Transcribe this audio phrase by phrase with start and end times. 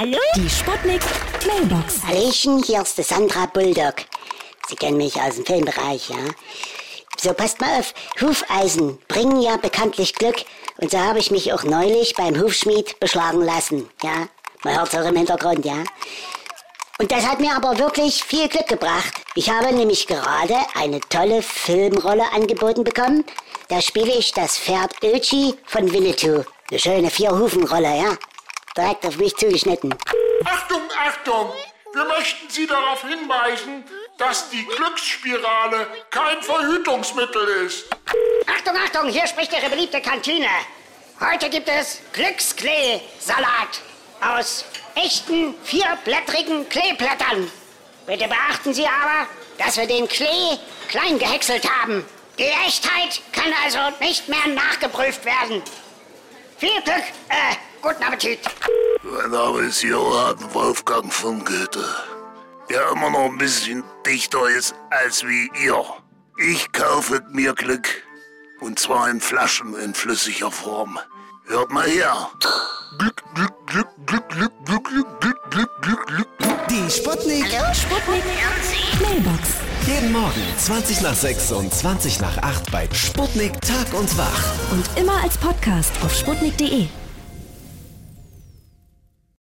[0.00, 0.16] Hallo?
[0.36, 1.02] Die Sputnik
[1.44, 2.04] Mailbox.
[2.06, 3.94] Hallöchen, hier ist die Sandra Bulldog.
[4.68, 6.18] Sie kennen mich aus dem Filmbereich, ja?
[7.20, 7.92] So, passt mal auf.
[8.20, 10.36] Hufeisen bringen ja bekanntlich Glück.
[10.76, 14.28] Und so habe ich mich auch neulich beim Hufschmied beschlagen lassen, ja?
[14.62, 15.82] Man hört es auch im Hintergrund, ja?
[17.00, 19.14] Und das hat mir aber wirklich viel Glück gebracht.
[19.34, 23.24] Ich habe nämlich gerade eine tolle Filmrolle angeboten bekommen.
[23.66, 26.44] Da spiele ich das Pferd Öchi von Winnetou.
[26.70, 28.16] Eine schöne Vier-Hufen-Rolle, ja?
[28.78, 29.92] Direkt auf mich zugeschnitten.
[30.44, 31.52] Achtung, Achtung!
[31.92, 33.82] Wir möchten Sie darauf hinweisen,
[34.18, 37.86] dass die Glücksspirale kein Verhütungsmittel ist.
[38.46, 40.46] Achtung, Achtung, hier spricht Ihre beliebte Kantine.
[41.20, 43.80] Heute gibt es Glücksklee-Salat
[44.20, 44.64] aus
[44.94, 47.50] echten vierblättrigen Kleeblättern.
[48.06, 49.26] Bitte beachten Sie aber,
[49.58, 50.56] dass wir den Klee
[50.88, 52.04] klein gehäckselt haben.
[52.38, 55.62] Die Echtheit kann also nicht mehr nachgeprüft werden.
[56.58, 58.40] Viel Glück, äh, guten Appetit.
[59.02, 61.84] Mein Name ist Johann Wolfgang von Goethe.
[62.68, 65.84] Der immer noch ein bisschen dichter ist als wie ihr.
[66.38, 67.88] Ich kaufe mir Glück.
[68.60, 70.98] Und zwar in Flaschen in flüssiger Form.
[71.46, 72.30] Hört mal her.
[72.98, 76.68] Glück, Glück, Glück, Glück, Glück, Glück, Glück, Glück, Glück, Glück, Glück.
[76.68, 78.24] Die Sputnik Sputnik
[79.00, 79.48] Mailbox.
[79.86, 84.70] Jeden Morgen 20 nach 6 und 20 nach 8 bei Sputnik Tag und Wach.
[84.70, 86.88] Und immer als Podcast auf sputnik.de.